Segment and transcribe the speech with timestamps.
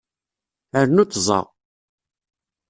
[0.83, 1.39] Rnu tẓa.